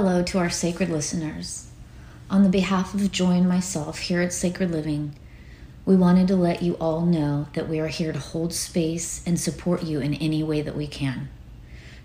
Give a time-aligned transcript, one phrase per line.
[0.00, 1.72] Hello to our sacred listeners.
[2.30, 5.16] On the behalf of Joy and myself here at Sacred Living,
[5.84, 9.40] we wanted to let you all know that we are here to hold space and
[9.40, 11.28] support you in any way that we can.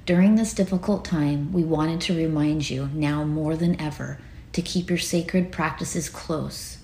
[0.08, 4.18] During this difficult time, we wanted to remind you now more than ever
[4.54, 6.80] to keep your sacred practices close.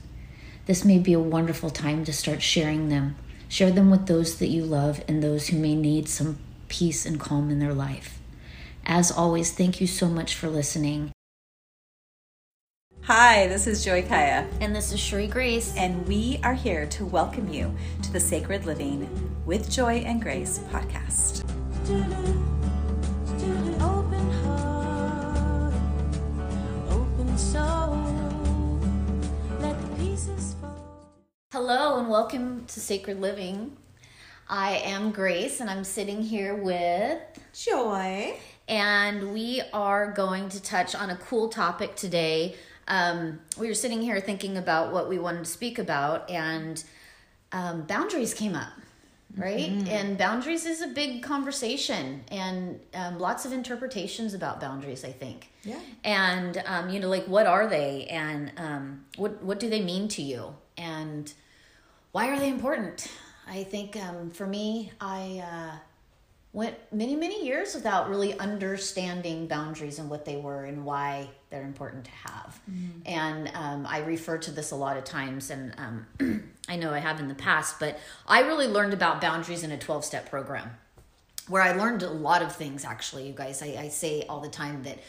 [0.67, 3.15] This may be a wonderful time to start sharing them.
[3.47, 6.37] Share them with those that you love and those who may need some
[6.67, 8.18] peace and calm in their life.
[8.91, 11.11] As always, thank you so much for listening.
[13.03, 15.75] Hi, this is Joy Kaya, And this is Sheree Grace.
[15.77, 19.07] and we are here to welcome you to the Sacred Living
[19.45, 21.43] with Joy and Grace podcast.
[23.79, 25.73] Open heart,
[26.89, 28.79] open soul,
[29.59, 31.15] let the pieces fall.
[31.51, 33.77] Hello and welcome to Sacred Living.
[34.49, 37.19] I am Grace and I'm sitting here with,
[37.53, 38.35] Joy.
[38.69, 42.55] And we are going to touch on a cool topic today.
[42.87, 46.81] Um, we were sitting here thinking about what we wanted to speak about, and
[47.51, 48.71] um, boundaries came up,
[49.35, 49.71] right?
[49.87, 55.51] And boundaries is a big conversation, and um, lots of interpretations about boundaries, I think.
[55.63, 55.79] Yeah.
[56.03, 60.07] And um, you know, like what are they, and um, what what do they mean
[60.09, 61.31] to you, and
[62.11, 63.11] why are they important?
[63.47, 65.77] I think um, for me, I uh,
[66.51, 71.63] went many many years without really understanding boundaries and what they were and why they're
[71.63, 72.59] important to have.
[73.05, 76.99] And um, I refer to this a lot of times, and um, I know I
[76.99, 80.71] have in the past, but I really learned about boundaries in a twelve step program
[81.49, 83.61] where I learned a lot of things actually, you guys.
[83.61, 84.99] I, I say all the time that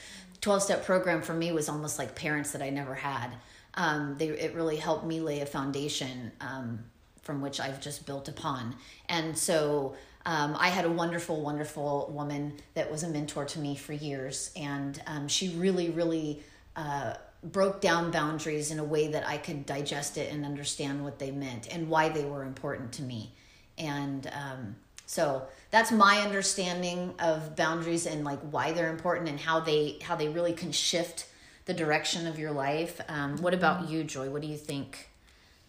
[0.41, 3.30] 12 step program for me was almost like parents that I never had.
[3.75, 6.80] Um, they, it really helped me lay a foundation um,
[7.22, 8.75] from which I've just built upon.
[9.08, 9.94] And so
[10.26, 14.50] um, I had a wonderful, wonderful woman that was a mentor to me for years.
[14.56, 16.42] And um, she really, really
[16.76, 21.18] uh, broke down boundaries in a way that I could digest it and understand what
[21.18, 23.32] they meant and why they were important to me.
[23.78, 24.76] And um,
[25.06, 30.14] so that's my understanding of boundaries and like why they're important and how they how
[30.16, 31.26] they really can shift
[31.64, 33.00] the direction of your life.
[33.09, 34.28] Um, what about you, Joy?
[34.28, 35.09] What do you think?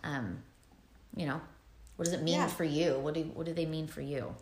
[0.03, 0.43] Um,
[1.15, 1.41] you know,
[2.01, 2.47] what does it mean Yeah.
[2.47, 2.97] for you?
[2.97, 4.33] What do what do they mean for you?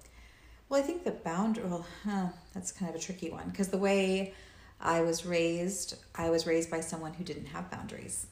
[0.70, 3.78] Well, I think the boundary, well, huh, that's kind of a tricky one because the
[3.78, 4.34] way
[4.80, 8.28] I was raised, I was raised by someone who didn't have boundaries.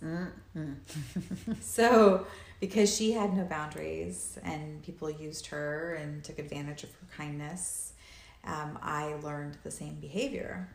[1.60, 2.26] so,
[2.62, 7.92] because she had no boundaries and people used her and took advantage of her kindness,
[8.46, 10.70] um, I learned the same behavior.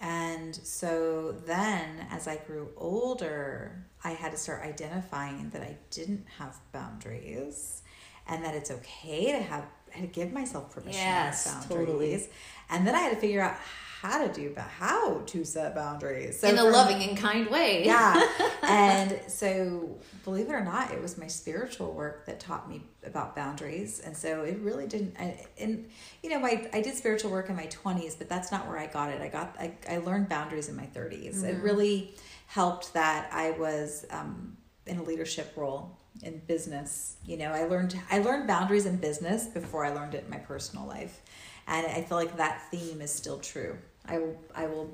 [0.00, 6.26] And so then, as I grew older, I had to start identifying that I didn't
[6.38, 7.82] have boundaries
[8.28, 9.64] and that it's okay to have
[9.94, 12.28] I had to give myself permission Yes, to have totally.
[12.68, 13.56] And then I had to figure out
[14.00, 16.40] how to do but how to set boundaries.
[16.40, 17.84] So In a for- loving and kind way.
[17.92, 18.20] yeah.
[18.62, 23.34] and so, believe it or not, it was my spiritual work that taught me about
[23.34, 24.00] boundaries.
[24.00, 25.16] And so, it really didn't.
[25.18, 25.88] I, and
[26.22, 28.86] you know, I I did spiritual work in my twenties, but that's not where I
[28.86, 29.20] got it.
[29.20, 32.14] I got I, I learned boundaries in my 30s It really
[32.46, 34.56] helped that I was um,
[34.86, 37.16] in a leadership role in business.
[37.24, 40.38] You know, I learned I learned boundaries in business before I learned it in my
[40.38, 41.20] personal life,
[41.66, 43.76] and I feel like that theme is still true.
[44.06, 44.90] I will I will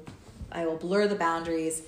[0.51, 1.83] I will blur the boundaries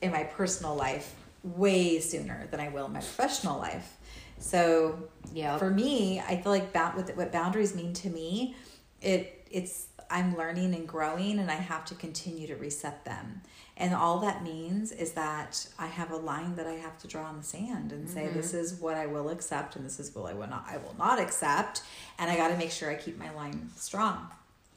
[0.00, 3.96] in my personal life way sooner than I will in my professional life.
[4.38, 4.98] So
[5.32, 5.58] Yeah.
[5.58, 8.54] for me, I feel like ba- what, what boundaries mean to me,
[9.00, 13.42] it it's I'm learning and growing, and I have to continue to reset them.
[13.76, 17.30] And all that means is that I have a line that I have to draw
[17.30, 18.58] in the sand and say, this mm-hmm.
[18.58, 21.20] is what I will accept, and this is what I will not I will not
[21.20, 21.82] accept,
[22.18, 24.28] and I got to make sure I keep my line strong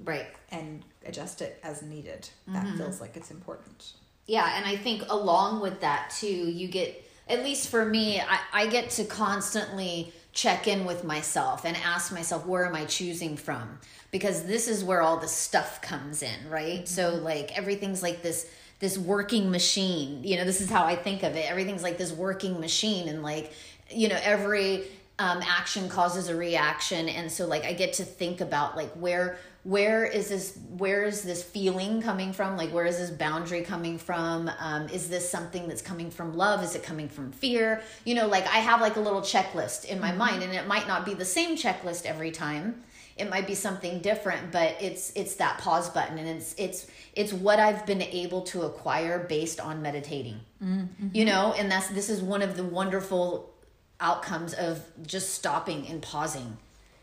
[0.03, 0.27] Right.
[0.49, 2.29] and adjust it as needed.
[2.47, 2.77] That mm-hmm.
[2.77, 3.93] feels like it's important.
[4.27, 8.39] Yeah, and I think along with that too, you get at least for me, I,
[8.53, 13.35] I get to constantly check in with myself and ask myself where am I choosing
[13.35, 13.79] from?
[14.11, 16.87] Because this is where all the stuff comes in, right?
[16.87, 18.49] So like everything's like this
[18.79, 20.23] this working machine.
[20.23, 21.49] You know, this is how I think of it.
[21.49, 23.53] Everything's like this working machine and like,
[23.91, 24.85] you know, every
[25.21, 29.37] um, action causes a reaction and so like i get to think about like where
[29.63, 32.57] where is this where is this feeling coming from?
[32.57, 34.49] Like where is this boundary coming from?
[34.59, 36.63] Um, is this something that's coming from love?
[36.63, 37.81] Is it coming from fear?
[38.03, 40.17] You know like i have like a little checklist in my mm-hmm.
[40.17, 42.83] mind and it might not be the same checklist every time.
[43.17, 47.31] It might be something different but it's it's that pause button and it's it's it's
[47.31, 50.39] what i've been able to acquire based on meditating.
[50.63, 51.09] Mm-hmm.
[51.13, 53.51] You know and that's this is one of the wonderful
[53.99, 56.57] outcomes of just stopping and pausing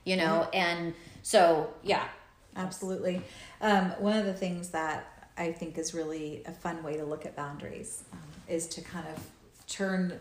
[0.05, 0.57] you know mm-hmm.
[0.57, 2.03] and so yeah
[2.59, 3.23] Absolutely.
[3.61, 7.25] Um, one of the things that I think is really a fun way to look
[7.25, 8.19] at boundaries um,
[8.49, 9.25] is to kind of
[9.69, 10.19] turn,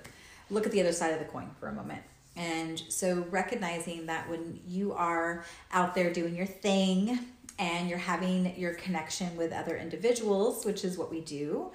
[0.52, 2.04] look at the other side of the coin for a moment.
[2.36, 5.44] And so recognizing that when you are
[5.74, 7.20] out there doing your thing
[7.58, 11.72] and you're having your connection with other individuals, which is what we do,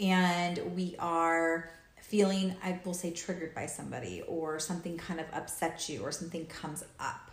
[0.00, 1.70] and we are
[2.00, 6.46] feeling, I will say, triggered by somebody or something kind of upsets you or something
[6.46, 7.32] comes up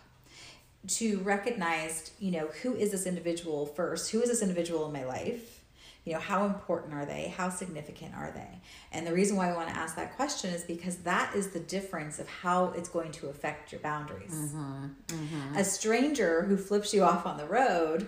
[0.87, 4.11] to recognize, you know, who is this individual first?
[4.11, 5.59] Who is this individual in my life?
[6.05, 7.31] You know, how important are they?
[7.37, 8.59] How significant are they?
[8.91, 11.59] And the reason why I want to ask that question is because that is the
[11.59, 14.31] difference of how it's going to affect your boundaries.
[14.33, 15.55] Mm-hmm, mm-hmm.
[15.57, 18.07] A stranger who flips you off on the road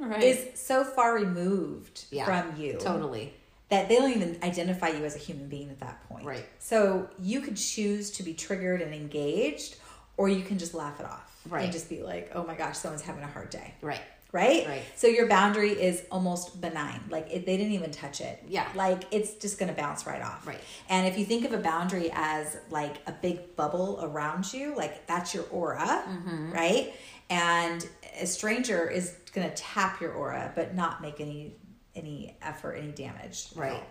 [0.00, 0.22] Right.
[0.22, 3.34] is so far removed Yeah, from you totally.
[3.68, 6.24] that they don't even identify you as a human being at that point.
[6.24, 6.46] Right.
[6.60, 9.76] So you could choose to be triggered and engaged,
[10.16, 11.27] or you can just laugh it off.
[11.48, 11.64] Right.
[11.64, 13.74] And just be like, oh my gosh, someone's having a hard day.
[13.82, 14.00] Right.
[14.30, 14.66] Right?
[14.68, 14.82] Right.
[14.96, 17.00] So your boundary is almost benign.
[17.08, 18.42] Like it, they didn't even touch it.
[18.46, 18.68] Yeah.
[18.74, 20.46] Like it's just going to bounce right off.
[20.46, 20.60] Right.
[20.90, 25.06] And if you think of a boundary as like a big bubble around you, like
[25.06, 26.52] that's your aura, Mm-hmm.
[26.52, 26.92] right?
[27.30, 27.86] And
[28.20, 31.54] a stranger is going to tap your aura, but not make any
[31.94, 33.48] any effort, any damage.
[33.56, 33.82] Right.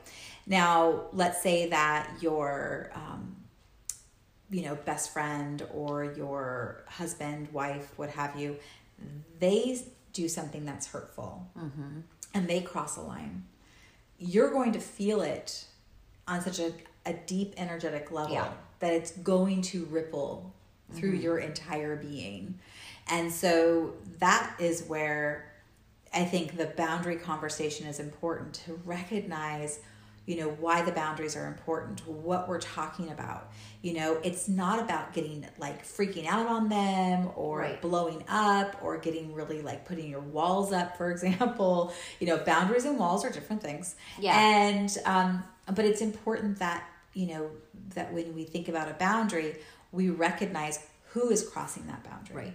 [0.46, 3.36] Now, let's say that your um,
[4.50, 8.58] you know best friend or your husband wife what have you
[9.40, 9.80] they
[10.18, 11.48] do something that's hurtful.
[11.58, 12.00] Mm-hmm.
[12.34, 13.46] And they cross a line.
[14.18, 15.66] You're going to feel it
[16.28, 16.74] on such a,
[17.06, 18.50] a deep energetic level Yeah.
[18.80, 20.54] that it's going to ripple
[20.94, 21.22] through mm-hmm.
[21.22, 22.58] your entire being.
[23.10, 25.54] And so that is where
[26.14, 29.80] I think the boundary conversation is important to recognize,
[30.28, 33.50] you know, why the boundaries are important, what we're talking about.
[33.82, 37.82] You know, it's not about getting like freaking out on them or Right.
[37.82, 41.94] blowing up or getting really like putting your walls up, for example.
[42.20, 43.96] You know, boundaries and walls are different things.
[44.20, 44.38] Yeah.
[44.38, 45.44] And, um,
[45.74, 46.84] but it's important that,
[47.14, 47.50] you know,
[47.96, 49.56] that when we think about a boundary,
[49.94, 52.36] we recognize who is crossing that boundary.
[52.36, 52.54] Right.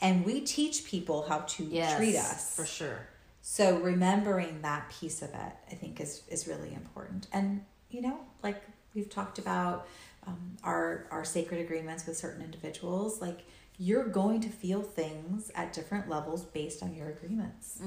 [0.00, 1.96] And we teach people how to Yes.
[1.96, 2.54] treat us.
[2.56, 3.00] For sure.
[3.50, 7.28] So remembering that piece of it, I think, is is really important.
[7.32, 8.62] And you know, like
[8.94, 9.88] we've talked about
[10.26, 13.46] um, our our sacred agreements with certain individuals, like
[13.78, 17.78] you're going to feel things at different levels based on your agreements.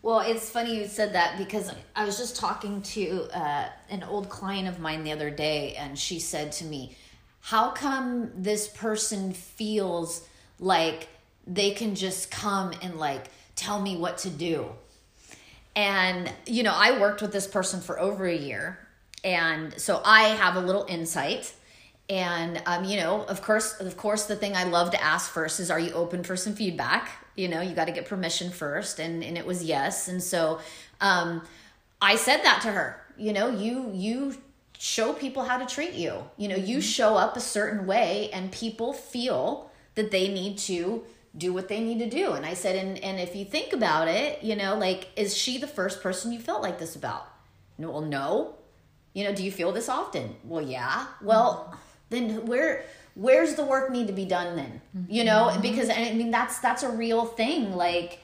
[0.00, 4.28] Well, it's funny you said that because I was just talking to uh, an old
[4.28, 6.96] client of mine the other day, and she said to me,
[7.40, 10.24] How come this person feels
[10.60, 11.08] like
[11.48, 14.70] they can just come and like tell me what to do?
[15.74, 18.78] And, you know, I worked with this person for over a year.
[19.24, 21.52] And so I have a little insight.
[22.08, 25.60] And, um, you know, of course, of course, the thing I love to ask first
[25.60, 27.10] is, are you open for some feedback?
[27.36, 28.98] You know, you got to get permission first.
[28.98, 30.08] And, and it was yes.
[30.08, 30.60] And so,
[31.00, 31.42] um,
[32.00, 34.36] I said that to her, you know, you, you
[34.78, 36.22] show people how to treat you.
[36.36, 41.04] You know, you show up a certain way and people feel that they need to
[41.38, 42.32] do what they need to do.
[42.32, 45.58] And I said, and, and if you think about it, you know, like, is she
[45.58, 47.28] the first person you felt like this about?
[47.78, 48.54] No, well, no.
[49.14, 50.36] You know, do you feel this often?
[50.44, 51.06] Well, yeah.
[51.22, 51.74] Well,
[52.10, 54.80] then where where's the work need to be done then?
[55.08, 57.72] You know, because I mean that's that's a real thing.
[57.72, 58.20] Like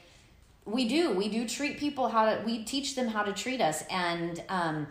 [0.65, 3.83] we do, we do treat people how to we teach them how to treat us
[3.89, 4.87] and um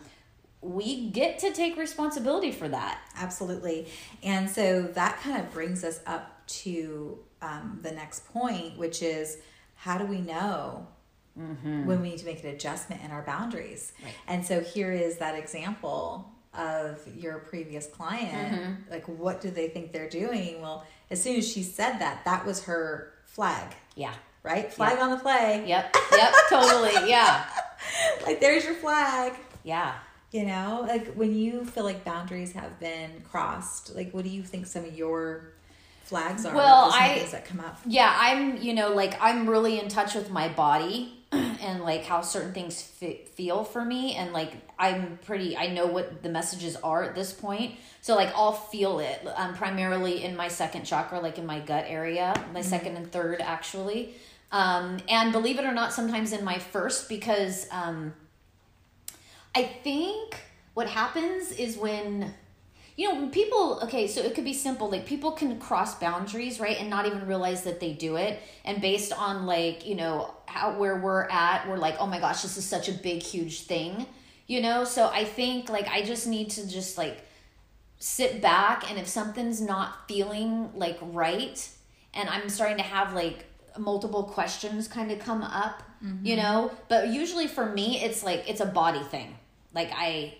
[0.61, 3.01] we get to take responsibility for that.
[3.17, 3.87] Absolutely.
[4.23, 9.39] And so that kind of brings us up to um, the next point, which is
[9.77, 10.87] how do we know
[11.35, 13.93] when we need to make an adjustment in our boundaries?
[14.03, 14.13] Right.
[14.29, 18.79] And so here is that example of your previous client.
[18.89, 20.61] Like, what do they think they're doing?
[20.63, 24.15] Well, as soon as she said that, that was her flag, Yeah.
[24.45, 24.73] right?
[24.73, 25.65] Flag on the play.
[25.67, 25.97] Yep.
[26.13, 26.35] Yep.
[26.49, 27.11] totally.
[27.11, 27.45] Yeah.
[28.25, 29.35] Like, there's your flag.
[29.63, 29.95] Yeah.
[30.33, 34.43] You know, like when you feel like boundaries have been crossed, like what do you
[34.43, 35.53] think some of your
[36.05, 36.55] flags are?
[36.55, 37.79] Well, I- things that come up.
[37.87, 42.21] yeah i'm you know like i'm really in touch with my body and like how
[42.21, 46.77] certain things fe- feel for me and like i'm pretty i know what the messages
[46.77, 51.19] are at this point so like i'll feel it um, primarily in my second chakra
[51.21, 54.15] like in my gut area my second and third actually
[54.53, 58.13] um, and believe it or not sometimes in my first because um,
[59.55, 60.37] i think
[60.75, 62.33] what happens is when
[62.97, 66.79] you know people okay so it could be simple like people can cross boundaries right
[66.81, 70.77] and not even realize that they do it and based on like you know how
[70.79, 74.07] where we're at we're like oh my gosh this is such a big huge thing
[74.47, 77.27] you know so i think like i just need to just like
[77.99, 81.69] sit back and if something's not feeling like right
[82.13, 83.47] and i'm starting to have like
[83.79, 86.27] multiple questions kind of come up, Mm-hmm.
[86.27, 86.71] you know.
[86.89, 89.37] But usually for me, it's like it's a body thing.
[89.73, 90.35] Like I,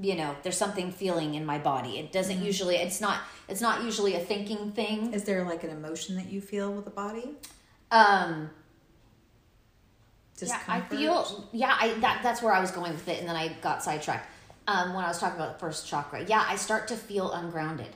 [0.00, 1.98] you know, there's something feeling in my body.
[1.98, 2.44] It doesn't Mm-hmm.
[2.46, 2.76] usually.
[2.76, 3.20] It's not.
[3.48, 5.12] It's not usually a thinking thing.
[5.14, 7.30] Is there like an emotion that you feel with the body?
[7.90, 8.50] Um.
[10.40, 11.48] Yeah, I feel.
[11.52, 14.28] Yeah, I that that's where I was going with it, and then I got sidetracked.
[14.68, 17.88] Um, when I was talking about the first chakra, yeah, I start to feel ungrounded.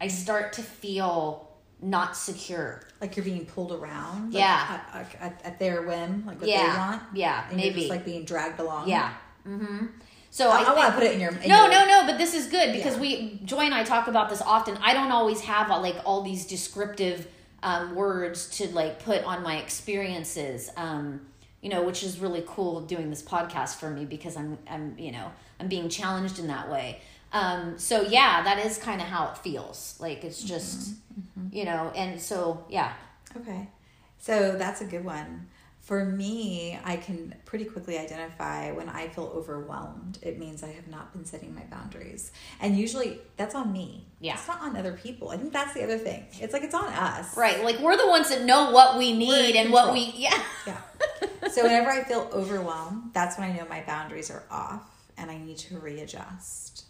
[0.00, 1.48] I start to feel
[1.80, 2.80] not secure.
[3.00, 4.32] like you're being pulled around.
[4.32, 4.80] like, Yeah.
[4.94, 6.72] at, at, at, their whim, like what Yeah.
[6.72, 7.02] they want.
[7.14, 7.80] Yeah, and You're maybe.
[7.80, 8.88] just like being dragged along.
[8.88, 9.12] Yeah.
[9.46, 9.86] Mm-hmm.
[10.32, 11.30] So I, I, I want to put it in your.
[11.30, 12.06] In no, your- no, no.
[12.06, 13.00] But this is good because Yeah.
[13.02, 14.76] we Joy and I talk about this often.
[14.82, 17.28] I don't always have uh, like all these descriptive
[17.62, 20.70] um, words to like put on my experiences.
[20.76, 21.20] Um,
[21.60, 25.12] you know, which is really cool doing this podcast for me because I'm I'm you
[25.12, 27.00] know I'm being challenged in that way.
[27.34, 29.96] Um, so yeah, that is kind of how it feels.
[30.00, 30.94] Like it's just
[31.50, 32.92] you know, and so yeah,
[33.36, 33.68] Okay.
[34.18, 35.48] So that's a good one.
[35.82, 40.18] For me, I can pretty quickly identify when I feel overwhelmed.
[40.22, 42.30] It means I have not been setting my boundaries.
[42.60, 44.06] And usually that's on me.
[44.20, 44.34] Yeah.
[44.34, 45.30] It's not on other people.
[45.30, 46.24] I think that's the other thing.
[46.40, 47.36] It's like it's on us.
[47.36, 47.64] right.
[47.64, 50.40] Like we're the ones that know what we need and what we yeah.
[50.68, 50.80] Yeah.
[51.50, 55.36] so whenever I feel overwhelmed, that's when I know my boundaries are off and I
[55.36, 56.84] need to readjust.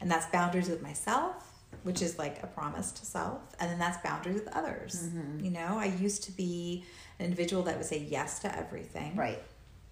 [0.00, 1.52] And that's boundaries with myself,
[1.82, 5.02] which is like a promise to self, and then that's boundaries with others.
[5.04, 5.44] Mm-hmm.
[5.44, 6.84] You know, I used to be
[7.18, 9.16] an individual that would say yes to everything.
[9.16, 9.42] Right.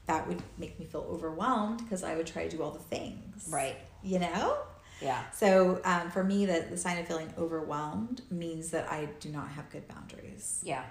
[0.07, 3.49] That would make me feel overwhelmed because I would try to do all the things.
[3.51, 3.77] Right.
[4.03, 4.57] You know?
[5.03, 5.23] Yeah.
[5.33, 9.49] So um, for me, the, the sign of feeling overwhelmed means that I do not
[9.49, 10.61] have good boundaries.
[10.65, 10.85] Yeah.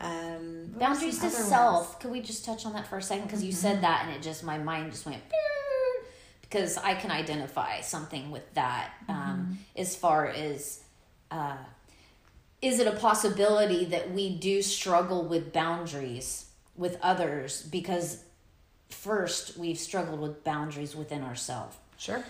[0.00, 1.96] Um, boundaries to self ones?
[2.00, 3.58] could we just touch on that for a second because you Mm-hmm.
[3.60, 5.20] said that and it just my mind just went
[6.40, 9.20] because i can identify something with that Mm-hmm.
[9.30, 10.84] um, as far as
[11.32, 11.56] uh,
[12.60, 16.46] is it a possibility that we do struggle with boundaries
[16.76, 18.24] with others because
[18.90, 21.76] first we've struggled with boundaries within ourselves.
[21.98, 22.22] Sure.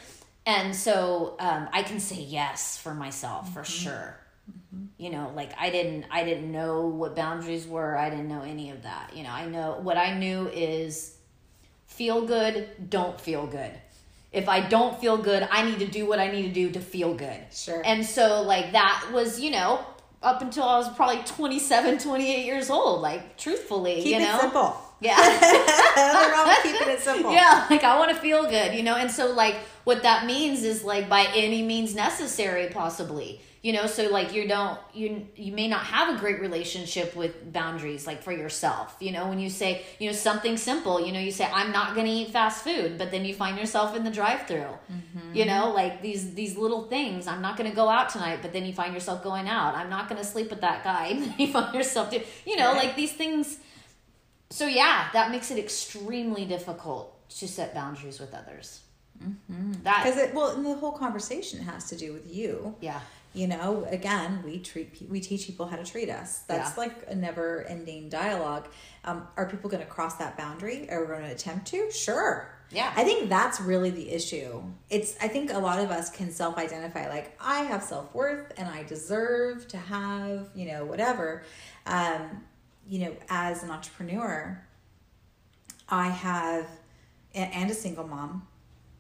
[0.47, 3.85] and so um, i can say yes for myself for Mm-hmm.
[3.85, 4.17] sure.
[4.97, 7.97] You know like i didn't i didn't know what boundaries were.
[7.97, 9.13] I didn't know any of that.
[9.15, 11.17] You know i know what i knew is
[11.87, 13.73] feel good don't feel good.
[14.33, 16.81] If i don't feel good i need to do what i need to do to
[16.81, 17.41] feel good.
[17.53, 17.83] Sure.
[17.85, 19.85] and so like that was you know
[20.23, 24.39] up until i was probably 27 28 years old like truthfully Keep you it know
[24.41, 24.77] simple.
[25.01, 25.17] yeah
[25.97, 27.33] Nothing wrong with keeping it simple.
[27.33, 28.95] yeah, like I want to feel good, you know?
[28.97, 33.87] And so, like, what that means is, like, by any means necessary, possibly, you know?
[33.87, 38.23] So, like, you don't, you, you may not have a great relationship with boundaries, like,
[38.23, 39.29] for yourself, you know?
[39.29, 42.13] When you say, you know, something simple, you know, you say, I'm not going to
[42.13, 44.73] eat fast food, but then you find yourself in the drive through,
[45.35, 45.73] you know?
[45.73, 47.27] Like, these, these little things.
[47.27, 49.75] I'm not going to go out tonight, but then you find yourself going out.
[49.75, 52.57] I'm not going to sleep with that guy, and then you find yourself, do, you
[52.57, 52.87] know, Right.
[52.87, 53.59] like, these things
[54.51, 58.81] so yeah, that makes it extremely difficult to set boundaries with others.
[59.23, 59.73] Mm-hmm.
[59.83, 62.75] That Because it well, and the whole conversation has to do with you.
[62.81, 63.01] yeah,
[63.35, 66.41] You know, again, we treat we teach people how to treat us.
[66.49, 66.83] That's Yeah.
[66.85, 68.69] like a never ending dialogue.
[69.05, 70.91] Um, are people going to cross that boundary?
[70.91, 71.91] Are we going to attempt to?
[71.93, 72.51] Sure.
[72.71, 72.93] Yeah.
[72.97, 74.63] I think that's really the issue.
[74.91, 78.53] It's I think a lot of us can self identify like I have self worth
[78.57, 81.45] and I deserve to have you know whatever.
[81.87, 82.45] Um,
[82.89, 84.63] you know, as an entrepreneur,
[85.89, 86.67] I have
[87.35, 88.47] and a single mom.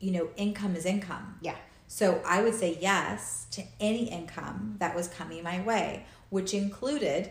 [0.00, 1.38] You know, income is income.
[1.40, 1.56] yeah,
[1.88, 7.30] So I would say yes to any income that was coming my way, which included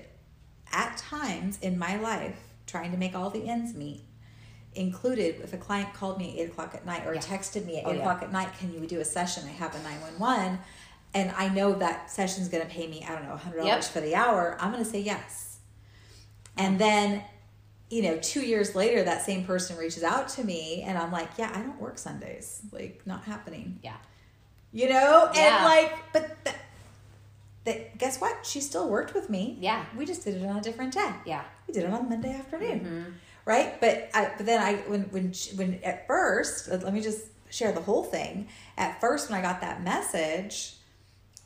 [0.74, 4.02] at times in my life trying to make all the ends meet.
[4.74, 7.22] Included if a client called me at eight o'clock at night or Yeah.
[7.22, 8.00] texted me at Oh, eight yeah.
[8.02, 9.44] o'clock at night, can you do a session?
[9.48, 10.60] I have a 911
[11.14, 13.84] and I know that session's going to pay me, I don't know, $100 Yep.
[13.86, 14.58] for the hour.
[14.60, 15.60] I'm going to say yes.
[16.58, 17.24] And then,
[17.90, 21.30] you know, two years later, that same person reaches out to me and I'm like,
[21.38, 22.62] yeah, I don't work Sundays.
[22.72, 23.96] Like, not happening yeah,
[24.72, 25.30] you know?
[25.34, 25.56] Yeah.
[25.58, 26.56] and like but th-
[27.66, 28.46] that guess what?
[28.46, 29.58] She still worked with me.
[29.60, 29.84] Yeah.
[29.98, 31.12] we just did it on a different day.
[31.26, 32.80] Yeah, we did it on monday afternoon.
[32.80, 33.12] Mm-hmm.
[33.46, 33.80] right?
[33.82, 37.72] But I, but then i when when she, when at first let me just share
[37.72, 38.48] the whole thing.
[38.78, 40.74] At first when i got that message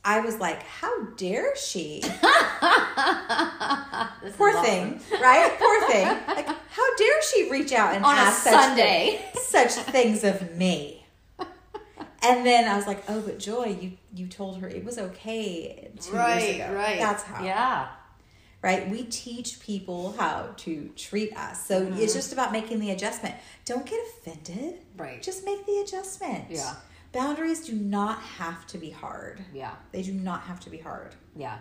[0.04, 2.02] i was like how dare she?
[4.38, 5.56] Poor thing right?
[5.60, 6.08] Poor thing.
[6.28, 9.22] Like how dare she reach out and on ask such Sunday.
[9.36, 11.01] such things of me.
[12.24, 15.92] And then I was like, "Oh, but Joy, you you told her it was okay
[16.00, 16.74] two years ago.
[16.74, 17.88] Right, That's how, Yeah,
[18.62, 18.88] right?
[18.90, 22.02] We teach people how to treat us, so it's mm-hmm.
[22.02, 23.36] just about making the adjustment.
[23.66, 24.76] Don't get offended.
[24.98, 25.22] Right.
[25.22, 26.46] Just make the adjustment.
[26.50, 26.76] Yeah.
[27.12, 29.44] Boundaries do not have to be hard.
[29.54, 29.74] Yeah.
[29.92, 31.16] They do not have to be hard.
[31.36, 31.58] Yeah.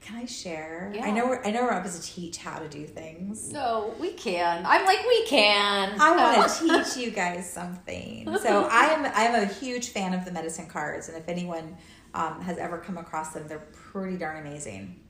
[0.00, 0.92] Can I share?
[0.94, 1.06] Yeah.
[1.06, 3.50] I know we're, I know we're up to teach how to do things.
[3.52, 4.64] No, we can.
[4.66, 5.98] I'm like, we can.
[5.98, 8.36] I want to teach you guys something.
[8.42, 11.76] So I am I'm a huge fan of the medicine cards, and if anyone
[12.12, 15.00] um, has ever come across them, they're pretty darn amazing.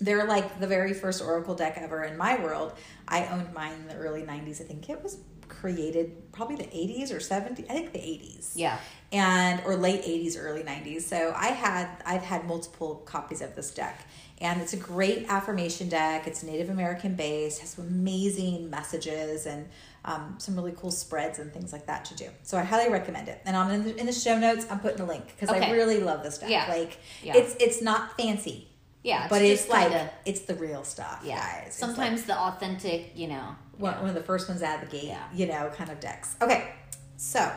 [0.00, 2.74] They're like the very first oracle deck ever in my world.
[3.08, 4.60] I owned mine in the early '90s.
[4.60, 5.18] I think it was
[5.60, 7.64] created probably the '80s or '70s.
[7.70, 8.52] I think the '80s.
[8.54, 8.78] Yeah.
[9.12, 13.70] and or late 80s early 90s so i had i've had multiple copies of this
[13.70, 14.06] deck
[14.38, 19.66] and it's a great affirmation deck it's native american based has some amazing messages and
[20.04, 23.28] um, some really cool spreads and things like that to do so i highly recommend
[23.28, 25.70] it and i'm in the, in the show notes i'm putting a link because i
[25.72, 26.66] really love this deck Yeah.
[26.68, 27.36] like Yeah.
[27.36, 28.68] it's it's not fancy
[29.02, 29.26] Yeah.
[29.28, 31.36] but it's like it's the real stuff yeah.
[31.38, 33.56] guys It's like- Sometimes the authentic, you know.
[33.78, 35.22] one, one of the first ones out of the gate, Yeah.
[35.32, 36.36] you know, kind of decks.
[36.42, 36.72] Okay,
[37.16, 37.50] so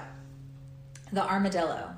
[1.12, 1.96] the armadillo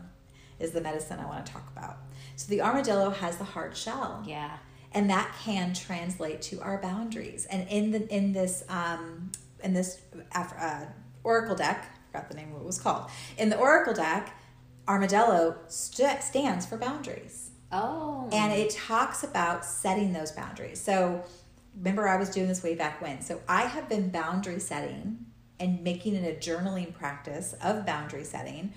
[0.59, 1.97] is the medicine I want to talk about.
[2.35, 4.57] So the armadillo has the hard shell, Yeah.
[4.93, 7.45] and that can translate to our boundaries.
[7.45, 9.31] And in the in this um,
[9.63, 9.99] in this
[10.33, 10.85] uh,
[11.23, 13.09] oracle deck, I forgot the name of what it was called.
[13.37, 14.33] In the oracle deck,
[14.87, 17.42] armadillo st- stands for boundaries
[17.73, 18.29] Oh.
[18.31, 20.79] and it talks about setting those boundaries.
[20.79, 21.23] So
[21.75, 23.21] remember I was doing this way back when.
[23.21, 25.25] So I have been boundary setting
[25.59, 28.73] and making it a journaling practice of boundary setting.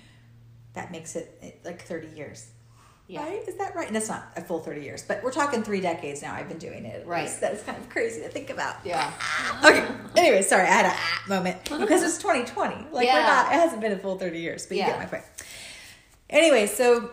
[0.73, 2.47] That makes it like 30 years.
[3.07, 3.23] Yeah.
[3.23, 3.47] Right?
[3.47, 3.87] Is that right?
[3.87, 6.33] And that's not a full 30 years, but we're talking three decades now.
[6.33, 7.07] I've been doing it.
[7.07, 7.29] Right.
[7.39, 8.77] That's kind of crazy to think about.
[8.83, 9.11] Yeah.
[9.63, 9.87] Okay.
[10.15, 12.87] Anyway, sorry, I had a ah moment because it's 2020.
[12.91, 13.47] Like we're not.
[13.51, 15.23] It hasn't been a full 30 years, but you get my point.
[16.29, 17.09] Anyway, so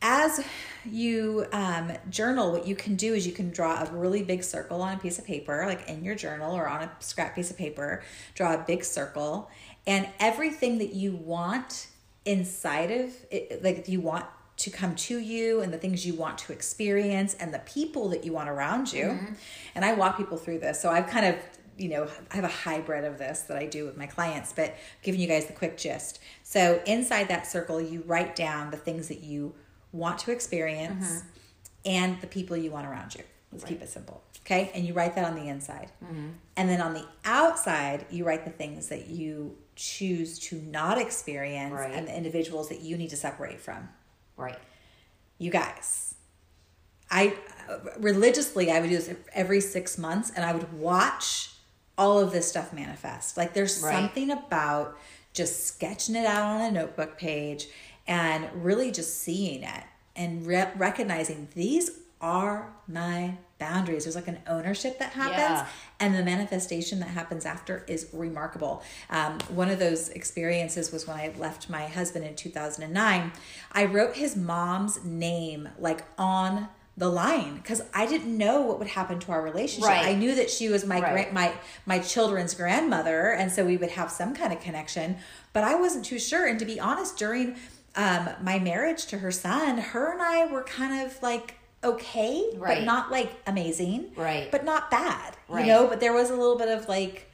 [0.00, 0.44] as
[0.86, 4.82] you um, journal, what you can do is you can draw a really big circle
[4.82, 7.56] on a piece of paper, like in your journal or on a scrap piece of
[7.56, 8.02] paper.
[8.34, 9.50] Draw a big circle,
[9.86, 11.88] and everything that you want
[12.24, 14.26] inside of it, like you want
[14.56, 18.24] to come to you, and the things you want to experience, and the people that
[18.24, 19.18] you want around you.
[19.74, 21.36] And I walk people through this, so I've kind of
[21.76, 24.76] you know, I have a hybrid of this that I do with my clients, but
[25.02, 26.20] giving you guys the quick gist.
[26.42, 29.54] So inside that circle, you write down the things that you
[29.94, 31.28] want to experience mm-hmm.
[31.86, 33.22] and the people you want around you.
[33.52, 34.22] Let's keep it simple.
[34.44, 34.70] Okay.
[34.74, 35.90] And you write that on the inside.
[36.04, 36.28] Mm-hmm.
[36.56, 41.72] And then on the outside, you write the things that you choose to not experience
[41.72, 41.92] Right.
[41.92, 43.88] and the individuals that you need to separate from
[44.36, 44.58] Right.
[45.38, 46.14] you guys
[47.10, 47.36] i
[47.68, 51.50] uh, religiously i would do this every six months and i would watch
[51.98, 53.92] all of this stuff manifest like there's Right.
[53.92, 54.96] something about
[55.32, 57.68] just sketching it out on a notebook page
[58.06, 59.84] and really just seeing it
[60.16, 61.90] and re- recognizing these
[62.20, 65.66] are my boundaries there's like an ownership that happens Yeah.
[66.00, 68.82] and the manifestation that happens after is remarkable.
[69.10, 73.32] Um, one of those experiences was when I left my husband in 2009.
[73.72, 78.88] I wrote his mom's name like on the line because I didn't know what would
[78.88, 79.88] happen to our relationship.
[79.90, 80.06] Right.
[80.06, 81.12] I knew that she was my Right.
[81.12, 81.52] grand, my
[81.86, 85.16] my children's grandmother, and so we would have some kind of connection.
[85.52, 86.46] But I wasn't too sure.
[86.46, 87.56] And to be honest, during
[87.96, 92.78] um, my marriage to her son, her and I were kind of like okay, Right.
[92.78, 94.50] but not like amazing, Right.
[94.50, 95.66] But not bad, Right.
[95.66, 95.86] you know.
[95.86, 97.30] But there was a little bit of like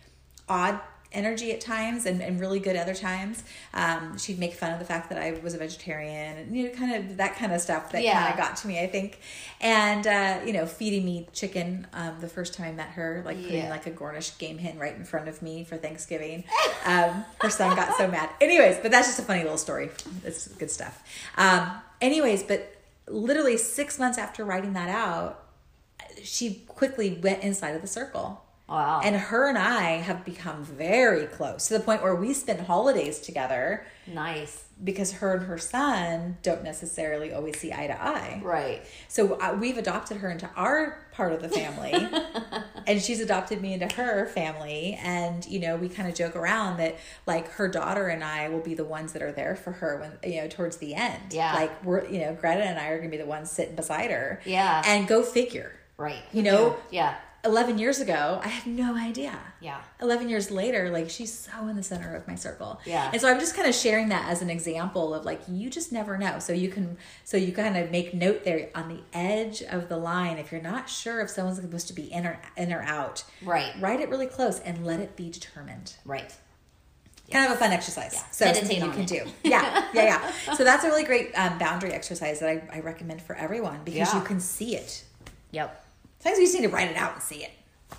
[0.48, 0.80] odd
[1.12, 3.42] energy at times and, and really good other times.
[3.74, 6.70] Um, she'd make fun of the fact that I was a vegetarian and, you know,
[6.70, 8.20] kind of that kind of stuff that Yeah.
[8.20, 9.18] kind of got to me, I think.
[9.60, 13.42] And, uh, you know, feeding me chicken um, the first time I met her, like
[13.42, 13.70] putting Yeah.
[13.70, 16.44] like a Cornish game hen right in front of me for Thanksgiving.
[16.84, 18.30] Um, her son got so mad.
[18.40, 19.90] Anyways, but that's just a funny little story.
[20.24, 21.02] It's good stuff.
[21.36, 21.70] Um,
[22.00, 22.76] anyways, but
[23.08, 25.44] literally six months after writing that out,
[26.22, 28.44] she quickly went inside of the circle.
[28.70, 29.00] Wow.
[29.02, 33.18] And her and I have become very close to the point where we spend holidays
[33.18, 34.62] together nice.
[34.82, 38.40] because her and her son don't necessarily always see eye to eye.
[38.44, 38.82] Right.
[39.08, 41.92] So uh, we've adopted her into our part of the family,
[42.86, 44.96] and she's adopted me into her family.
[45.02, 48.60] And you know, we kind of joke around that like her daughter and I will
[48.60, 51.32] be the ones that are there for her when you know towards the end.
[51.32, 51.54] Yeah.
[51.54, 54.40] like we're you know Greta and I are gonna be the ones sitting beside her.
[54.44, 54.80] Yeah.
[54.86, 55.72] and go figure.
[55.96, 56.22] Right.
[56.32, 57.16] You know, Yeah.
[57.44, 59.38] 11 years ago, I had no idea.
[59.60, 59.80] Yeah.
[60.02, 62.80] 11 years later, like she's so in the center of my circle.
[62.84, 63.10] Yeah.
[63.12, 65.90] And so I'm just kind of sharing that as an example of like, you just
[65.90, 66.38] never know.
[66.38, 69.96] So you can, so you kind of make note there on the edge of the
[69.96, 70.36] line.
[70.38, 73.72] If you're not sure if someone's supposed to be in or, in or out, Right.
[73.80, 75.94] write it really close and let it be determined.
[76.04, 76.34] Right.
[77.30, 78.12] Kind of a fun exercise.
[78.14, 78.22] Yeah.
[78.32, 79.24] So Meditate something you can it.
[79.42, 79.48] do.
[79.48, 80.02] Yeah, yeah,
[80.46, 80.54] yeah.
[80.56, 84.12] So that's a really great um, boundary exercise that I, I recommend for everyone because
[84.12, 84.18] Yeah.
[84.20, 85.04] you can see it.
[85.52, 85.86] Yep.
[86.20, 87.50] Sometimes you just need to write it out and see it.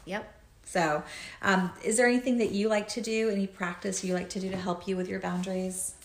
[0.06, 0.34] Yep.
[0.64, 1.04] So,
[1.42, 3.30] um, is there anything that you like to do?
[3.30, 5.96] Any practice you like to do to help you with your boundaries?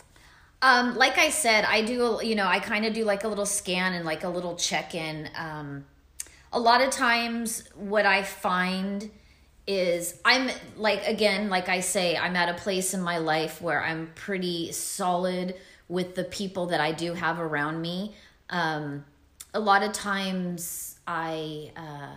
[0.62, 3.46] Um, like I said, I do, you know, I kind of do like a little
[3.46, 5.28] scan and like a little check in.
[5.36, 5.84] Um,
[6.52, 9.10] a lot of times, what I find
[9.66, 13.82] is I'm like, again, like I say, I'm at a place in my life where
[13.82, 15.54] I'm pretty solid
[15.88, 18.14] with the people that I do have around me.
[18.48, 19.04] Um,
[19.52, 22.16] a lot of times, I, uh,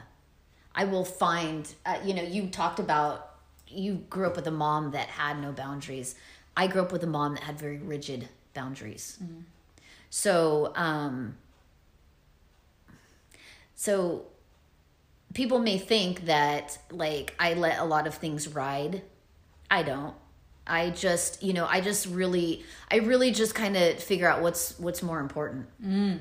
[0.75, 3.29] I will find, uh, you know, you talked about
[3.67, 6.15] you grew up with a mom that had no boundaries.
[6.57, 9.19] I grew up with a mom that had very rigid boundaries.
[10.09, 11.37] So, um,
[13.75, 14.25] so
[15.33, 19.03] people may think that like I let a lot of things ride.
[19.69, 20.15] I don't.
[20.65, 24.77] I just, you know, I just really, I really just kind of figure out what's
[24.79, 25.67] what's more important.
[25.83, 26.19] Mm.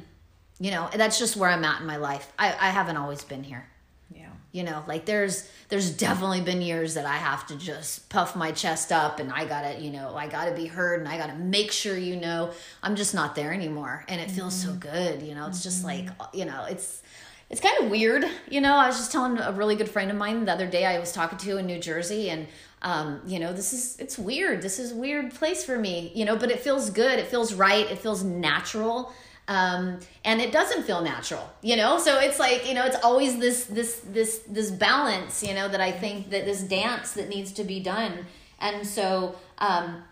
[0.60, 2.32] You know, that's just where I'm at in my life.
[2.38, 3.66] I, I haven't always been here.
[4.14, 4.30] Yeah.
[4.52, 8.52] you know like there's there's definitely been years that i have to just puff my
[8.52, 11.70] chest up and i gotta you know i gotta be heard and i gotta make
[11.70, 12.50] sure you know
[12.82, 14.06] i'm just not there anymore.
[14.08, 15.46] And it feels so good you know?
[15.46, 17.02] It's just like you know it's
[17.50, 18.76] it's kind of weird you know?
[18.76, 21.12] I was just telling a really good friend of mine the other day i was
[21.12, 22.46] talking to in new jersey and
[22.80, 24.62] um, you know this is it's weird.
[24.62, 26.36] This is a weird place for me you know?
[26.36, 27.18] But it feels good.
[27.18, 27.90] It feels right.
[27.90, 29.12] It feels natural
[29.48, 31.98] um, and it doesn't feel natural you know?
[31.98, 35.80] So it's like you know it's always this this this this balance you know that
[35.80, 38.26] i think that this dance that needs to be done.
[38.60, 40.04] And so um,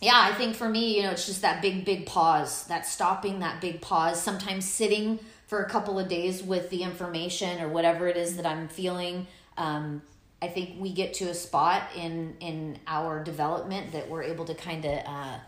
[0.00, 3.40] yeah i think for me you know it's just that big big pause that stopping
[3.40, 4.20] that big pause.
[4.20, 8.46] Sometimes sitting for a couple of days with the information or whatever it is that
[8.46, 10.02] i'm feeling um,
[10.40, 14.54] i think we get to a spot in in our development that we're able to
[14.54, 15.38] kind of uh,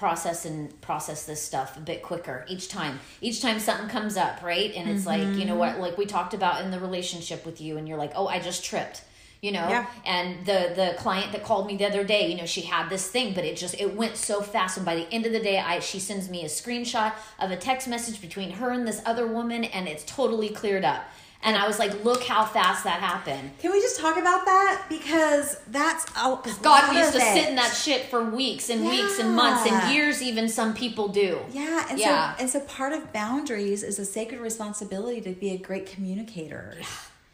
[0.00, 4.42] process and process this stuff a bit quicker each time each time something comes up
[4.42, 4.74] right?
[4.74, 5.58] And it's like you know mm-hmm.
[5.58, 8.38] what like we talked about in the relationship with you and you're like oh i
[8.40, 9.02] just tripped
[9.42, 9.86] you know Yeah.
[10.04, 13.08] and the the client that called me the other day you know she had this
[13.08, 15.58] thing but it just it went so fast and by the end of the day
[15.58, 19.26] i she sends me a screenshot of a text message between her and this other
[19.26, 21.04] woman and it's totally cleared up
[21.42, 24.84] and i was like look how fast that happened Can we just talk about that?
[24.90, 28.86] Because that's a god we used to of sit in that shit for weeks and
[28.86, 32.34] weeks and months and years even some people do Yeah, and Yeah.
[32.36, 36.74] so and so part of boundaries is a sacred responsibility to be a great communicator.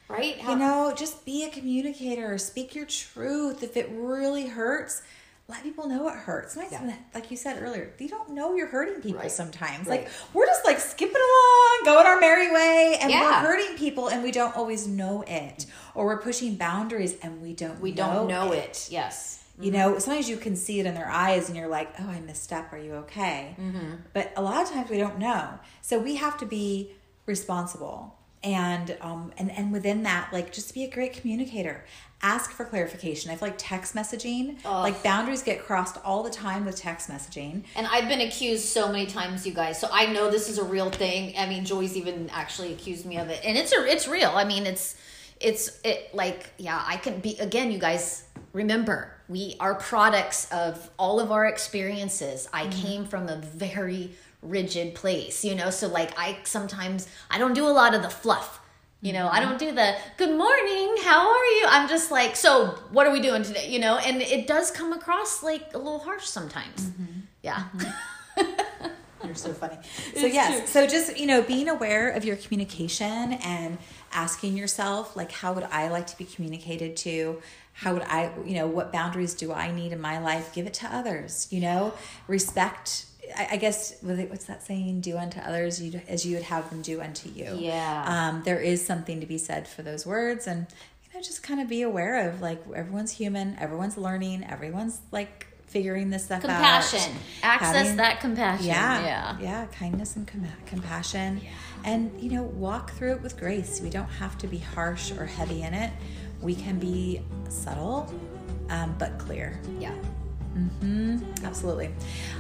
[0.09, 2.39] Right How- You know, just be a communicator.
[2.39, 3.63] Speak your truth.
[3.63, 5.03] If it really hurts,
[5.49, 6.55] let people know it hurts.
[6.55, 9.31] Sometimes, when- like you said earlier, you don't know you're hurting people Right.
[9.31, 9.87] sometimes.
[9.87, 10.03] Right.
[10.03, 13.21] Like we're just like skipping along, going our merry way, and Yeah.
[13.43, 17.53] we're hurting people, and we don't always know it, or we're pushing boundaries and we
[17.53, 17.81] don't.
[17.81, 21.49] we don't know it yes You know, sometimes you can see it in their eyes
[21.49, 22.71] and you're like, oh, I misstep.
[22.75, 23.57] Are you okay?
[23.59, 23.93] Mm-hmm.
[24.13, 25.59] But a lot of times we don't know.
[25.81, 26.91] So we have to be
[27.25, 28.15] responsible.
[28.47, 31.85] And, um, and and within that, like just be a great communicator.
[32.23, 33.33] Ask for clarification.
[33.33, 37.65] I feel like text messaging, like boundaries get crossed all the time with text messaging.
[37.75, 39.81] And I've been accused so many times, you guys.
[39.81, 41.35] So I know this is a real thing.
[41.37, 44.31] I mean, Joy's even actually accused me of it, and it's a, it's real.
[44.31, 44.95] I mean, it's
[45.41, 46.81] it's it like yeah.
[46.87, 48.23] I can be again, you guys.
[48.53, 52.49] Remember, we are products of all of our experiences.
[52.53, 54.13] I came from a very
[54.49, 55.71] rigid place, you know.
[55.71, 58.61] So like, I sometimes I don't do a lot of the fluff.
[59.03, 59.51] You know, I mm-hmm.
[59.51, 61.65] don't do the good morning, how are you?
[61.69, 63.71] I'm just like, so what are we doing today?
[63.71, 66.87] You know, and it does come across like a little harsh sometimes.
[66.87, 67.21] Mm-hmm.
[67.43, 67.65] Yeah.
[67.77, 68.91] Mm-hmm.
[69.25, 69.79] You're so funny.
[70.15, 73.79] So yes, so just you know, being aware of your communication and
[74.13, 77.43] asking yourself, like, how would I like to be communicated to?
[77.73, 80.55] How would I, you know, what boundaries do I need in my life?
[80.55, 81.49] Give it to others.
[81.51, 81.95] You know,
[82.29, 83.07] respect.
[83.35, 85.01] I, I guess what's that saying?
[85.01, 87.57] Do unto others you as you would have them do unto you.
[87.59, 88.05] Yeah.
[88.07, 90.67] Um, there is something to be said for those words, and
[91.05, 95.47] you know, just kind of be aware of like everyone's human, everyone's learning, everyone's like
[95.67, 96.51] figuring this stuff out.
[96.51, 97.17] compassion.
[97.43, 98.67] Access Having- that compassion.
[98.67, 99.03] Yeah.
[99.05, 99.39] Yeah.
[99.41, 99.67] Yeah.
[99.67, 101.41] Kindness and com- compassion.
[101.85, 103.81] And you know walk through it with grace.
[103.81, 105.93] We don't have to be harsh or heavy in it.
[106.41, 108.13] We can be subtle
[108.69, 109.61] um, but clear.
[109.79, 109.95] Yeah
[110.57, 111.45] Mm-hmm.
[111.45, 111.91] absolutely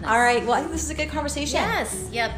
[0.05, 2.33] all right well i think this is a good conversation yes yep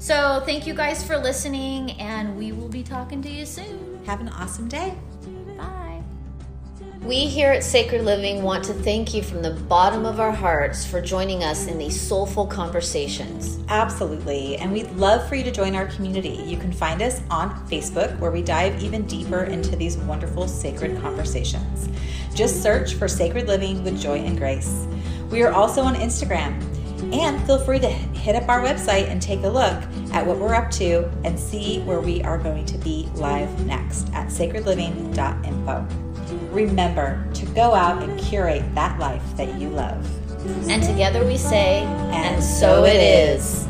[0.00, 4.20] so thank you guys for listening and we will be talking to you soon have
[4.20, 4.94] an awesome day
[5.56, 6.02] bye
[7.02, 10.84] we here at Sacred Living want to thank you from the bottom of our hearts
[10.84, 13.58] for joining us in these soulful conversations.
[13.68, 14.58] Absolutely.
[14.58, 16.42] And we'd love for you to join our community.
[16.44, 21.00] You can find us on Facebook where we dive even deeper into these wonderful sacred
[21.00, 21.88] conversations.
[22.34, 24.86] Just search for Sacred Living with Joy and Grace.
[25.30, 26.66] We are also on Instagram.
[27.14, 30.54] And feel free to hit up our website and take a look at what we're
[30.54, 35.86] up to and see where we are going to be live next at sacredliving.info.
[36.52, 40.06] Remember to go out and curate that life that you love.
[40.68, 41.80] And together we say,
[42.12, 43.69] and so it is.